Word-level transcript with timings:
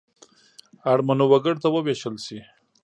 اړمنو 0.91 1.25
وګړو 1.31 1.61
ته 1.63 1.67
ووېشل 1.71 2.15
شي. 2.25 2.39